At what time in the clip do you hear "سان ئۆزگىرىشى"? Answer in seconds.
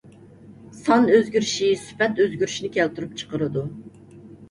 0.85-1.69